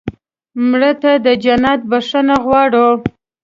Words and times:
مړه 0.69 0.91
ته 1.01 1.11
د 1.25 1.27
جنت 1.43 1.81
بښنه 1.89 2.35
غواړو 2.45 2.87